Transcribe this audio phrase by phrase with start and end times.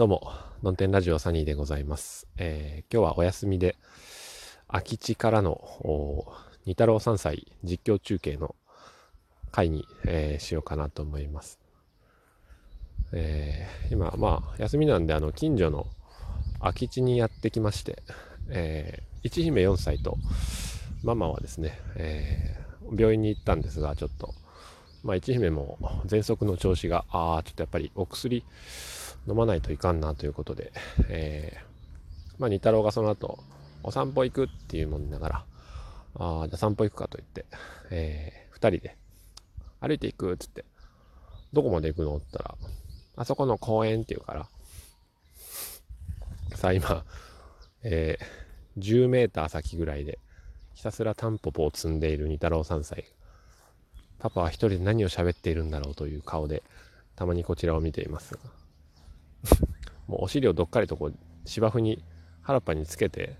[0.00, 2.26] どうも、ドンテンラジオサニーでございます。
[2.38, 3.76] えー今日はお休みで、
[4.66, 6.24] 空き地からの、お
[6.64, 8.54] 二太郎3歳実況中継の
[9.52, 11.60] 回に、えーしようかなと思います。
[13.12, 15.86] えー今、まあ、休みなんで、あの、近所の
[16.60, 18.02] 空き地にやってきまして、
[18.48, 20.16] えー、一姫4歳と、
[21.02, 24.32] ママはですね、えー病院に行ったんですが、ちょっと、
[25.04, 25.76] まあ、一姫も
[26.06, 28.42] 喘息の調子が、ああ、ちょっとやっぱりお薬
[29.28, 30.72] 飲まないといかんなということで、
[31.08, 31.70] えー
[32.40, 33.38] まあ、二太郎がその後、
[33.82, 35.44] お散歩行くっていうもんながら、
[36.14, 37.44] ああ、じゃあ散歩行くかと言って、
[37.90, 38.96] えー、二人で、
[39.80, 40.64] 歩いて行くっつって、
[41.52, 42.54] どこまで行くのって言ったら、
[43.16, 44.48] あそこの公園って言うから、
[46.56, 47.04] さあ今、
[47.82, 50.18] えー、10メーター先ぐらいで、
[50.74, 53.04] ひたすらタンポポを積んでいる二太郎3歳。
[54.18, 56.62] パパは一人で何を喋っているんだろうという顔で、
[57.16, 58.59] たまにこちらを見ていますが。
[60.06, 62.04] もうお尻をどっかりとこう芝生に
[62.42, 63.36] 原っぱにつけて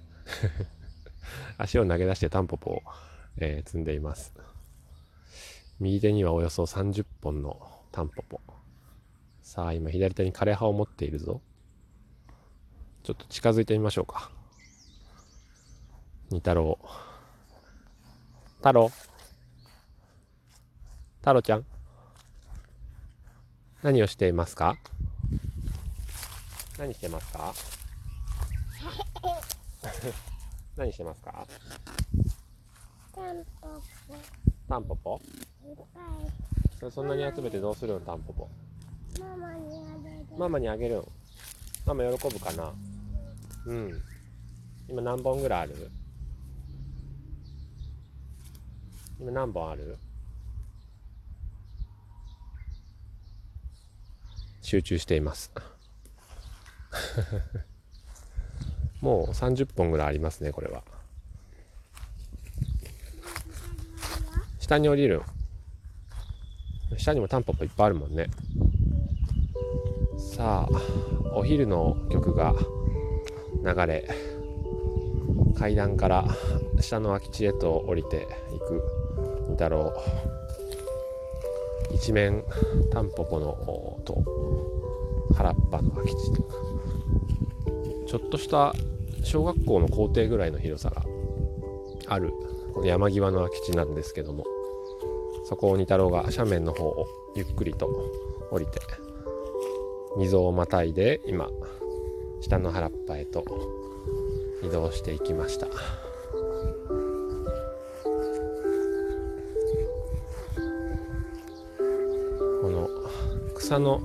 [1.59, 2.83] 足を投げ出してタンポポを、
[3.39, 4.35] えー積んでいます。
[5.79, 8.41] 右手にはおよそ30本のタンポポ。
[9.43, 11.41] さあ今左手に枯葉を持っているぞ。
[13.03, 14.31] ちょっと近づいてみましょうか。
[16.31, 16.79] 二太郎。
[18.59, 18.91] 太郎。
[21.21, 21.67] 太郎ちゃん。
[23.83, 24.77] 何をしていますか？
[26.81, 27.55] 何してますか？
[30.77, 31.47] 何してますか？
[33.15, 33.81] タンポポ。
[34.69, 35.21] タンポポ
[35.69, 35.77] いっ
[36.81, 38.49] ぱそんなに集めてどうするのタンポポ。
[39.19, 40.27] いママにあげる。
[40.39, 41.05] ママにあげるん
[41.85, 42.73] ママ喜ぶかな？
[43.67, 44.03] うん。
[44.89, 45.91] 今何本ぐらいある？
[49.21, 49.99] 今何本ある？
[54.63, 55.51] 集中しています
[59.01, 60.83] もう30本ぐらいありますねこれは。
[64.59, 65.23] 下に降りる。
[66.97, 68.29] 下にもタンポポいっぱいあるもんね。
[70.19, 70.81] さあ
[71.35, 72.55] お昼の曲が
[73.65, 74.09] 流れ
[75.59, 76.25] 階段から
[76.81, 78.83] 下の空き地へと降りていく
[79.49, 79.93] 二太郎
[81.93, 82.45] 一面
[82.91, 84.25] タンポポのおと
[85.35, 86.70] 原っぱの空き地。
[88.11, 88.75] ちょっとした
[89.23, 91.05] 小学校の校庭ぐらいの広さが
[92.09, 92.33] ある
[92.75, 94.45] この山際の空き地なんですけども
[95.45, 97.07] そこを二太郎が斜面の方を
[97.37, 97.87] ゆっくりと
[98.51, 98.81] 降りて
[100.19, 101.49] 溝をまたいで今
[102.41, 103.45] 下の原っぱへと
[104.65, 105.69] 移動していきました。
[112.61, 112.89] この
[113.55, 114.03] 草の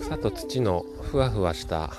[0.00, 1.94] 草と土のふわふわした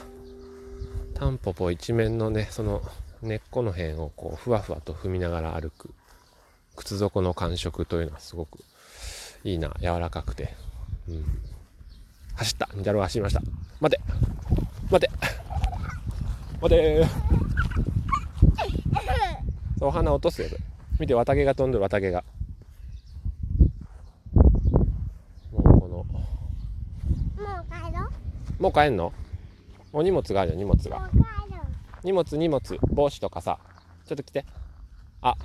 [1.17, 2.83] タンポポ一面のねその
[3.23, 5.89] 根っこの辺をこうふわふわと踏みながら歩く
[6.75, 8.59] 靴底の感触というのはすごく
[9.43, 10.53] いいな柔らかくて、
[11.09, 11.25] うん、
[12.35, 12.69] 走った。
[12.73, 13.41] 二太郎が走りました。
[13.79, 14.03] 待て。
[14.91, 15.11] 待て。
[16.61, 17.07] 待て。
[19.81, 20.49] お花落とすよ
[20.99, 22.23] 見て綿毛が飛んでる綿毛が。
[25.51, 25.87] もうこの。
[25.87, 28.03] もう帰ろ
[28.59, 28.63] う。
[28.63, 29.13] もう帰んの？
[29.97, 31.09] お荷物があるよ荷物が。
[32.03, 32.77] 荷物荷物。
[32.93, 33.57] 帽子とかさ
[34.05, 34.45] ちょっと来て。
[35.21, 35.35] あ。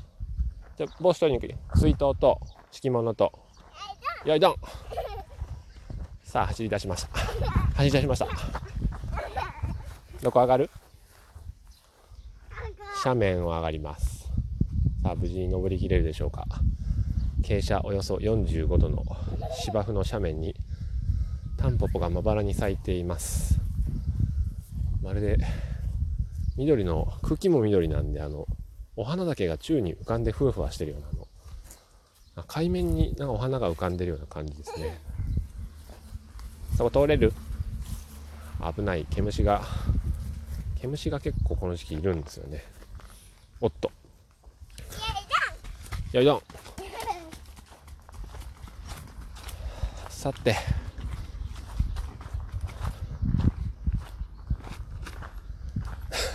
[0.77, 2.39] ちょ帽子取りに来る水筒と
[2.71, 3.33] 敷物と。
[4.27, 4.55] よいどん。
[6.23, 7.09] さあ走り出しました。
[7.77, 8.27] 走り出しました。
[10.23, 10.71] どこ上がる？
[13.03, 14.31] 斜面を上がります。
[15.03, 16.47] さあ無事に登りきれるでしょうか。
[17.41, 19.03] 傾斜およそ45度の
[19.63, 20.55] 芝生の斜面に
[21.57, 23.62] タンポポがまばらに咲いています
[25.03, 25.39] まるで
[26.57, 28.47] 緑の茎も緑なんであの
[28.95, 31.27] お花だけが宙に浮かんでふわふわしてるようなの
[32.37, 34.99] あ海面になんかお花が浮かんでるような感じですね。
[36.77, 37.33] そこ通れる？
[38.75, 39.07] 危ない。
[39.11, 39.63] 毛虫が
[40.81, 42.65] 毛虫が結構この時期いるんですよね。
[43.61, 43.91] おっと。
[46.13, 46.43] よいどん。
[50.09, 50.57] さて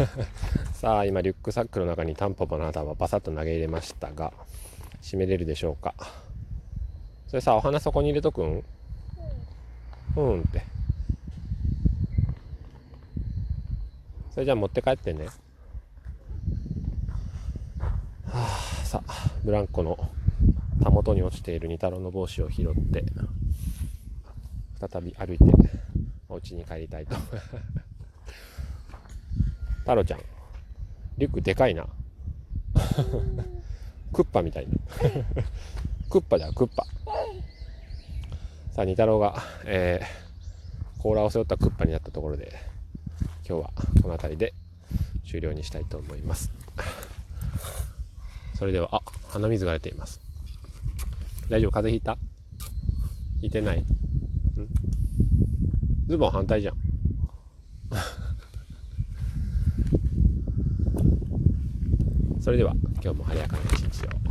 [0.73, 4.31] さあ今リュックサックの中にタンポポの頭バサッと投げ入れましたが
[5.01, 5.95] 閉めれるでしょうか。
[7.27, 8.63] それさお花そこに入れとくん？
[10.15, 10.41] うん。
[10.41, 10.63] って。
[14.31, 15.25] それじゃあ持って帰ってね。
[15.25, 15.31] は
[18.33, 19.97] あさあブランコの
[20.83, 23.03] たもとに落ちている二太郎の帽子を拾って
[24.79, 25.43] 再び歩いて
[26.29, 27.15] お家に帰りたいと
[29.87, 30.19] 太郎ちゃん。
[31.17, 31.87] リュックでかいな。
[34.11, 34.73] クッパみたいな。
[36.09, 36.85] クッパだよクッパ。
[38.73, 42.53] さあ二太郎が、えー、甲羅を背負ったクッパになったところで
[43.47, 44.53] 今日はこの辺りで
[45.25, 46.51] 終了にしたいと思います。
[48.55, 50.19] それではあ鼻水が出ています。
[51.49, 51.71] 大丈夫？
[51.71, 52.17] 風邪ひいた？
[53.39, 53.79] ひいてない？
[53.79, 53.85] ん？
[56.07, 56.86] ズボン反対じゃん
[62.47, 62.71] それでは
[63.03, 64.26] 今日も晴れやかな一日を。